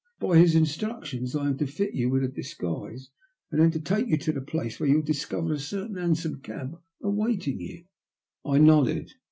By 0.19 0.39
his 0.39 0.55
instructions 0.55 1.35
I 1.35 1.45
am 1.45 1.59
to 1.59 1.67
fit 1.67 1.93
you 1.93 2.09
with 2.09 2.23
a 2.23 2.27
disguise, 2.27 3.11
and 3.51 3.61
then 3.61 3.69
to 3.69 3.79
take 3.79 4.07
you 4.07 4.17
to 4.17 4.31
the 4.31 4.41
place 4.41 4.79
where 4.79 4.89
you 4.89 4.95
will 4.95 5.03
discover 5.05 5.53
a 5.53 5.59
certain 5.59 5.95
hansom 5.97 6.41
cab 6.41 6.81
awaiting 7.03 7.59
you." 7.59 7.85
I 8.43 8.57
nodded. 8.57 9.11